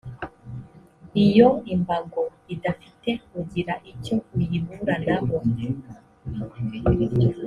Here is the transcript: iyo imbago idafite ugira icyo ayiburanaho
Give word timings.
iyo 1.25 1.47
imbago 1.73 2.21
idafite 2.53 3.09
ugira 3.39 3.73
icyo 3.91 4.15
ayiburanaho 4.41 5.37